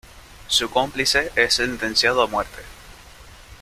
[0.47, 2.63] Su cómplice es sentenciado a muerte.